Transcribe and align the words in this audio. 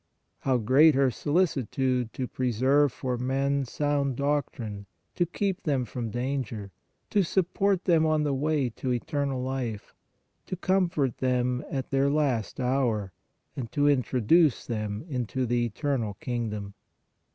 How 0.39 0.57
great 0.57 0.95
her 0.95 1.11
solicitude 1.11 2.11
to 2.13 2.25
preserve 2.27 2.91
for 2.91 3.19
men 3.19 3.65
sound 3.65 4.15
doctrine, 4.15 4.87
to 5.13 5.27
keep 5.27 5.61
them 5.61 5.85
from 5.85 6.09
danger, 6.09 6.71
to 7.11 7.21
support 7.21 7.85
them 7.85 8.07
on 8.07 8.23
the 8.23 8.33
way 8.33 8.71
to 8.71 8.91
eternal 8.91 9.43
life, 9.43 9.93
to 10.47 10.55
comfort 10.55 11.19
them 11.19 11.63
at 11.69 11.91
their 11.91 12.09
last 12.09 12.59
hour 12.59 13.13
and 13.55 13.71
to 13.73 13.87
introduce 13.87 14.65
them 14.65 15.05
into 15.07 15.45
the 15.45 15.67
eternal 15.67 16.15
Kingdom! 16.15 16.73